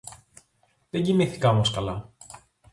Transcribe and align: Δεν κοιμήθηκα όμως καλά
Δεν 0.89 1.03
κοιμήθηκα 1.03 1.49
όμως 1.49 1.71
καλά 1.71 2.13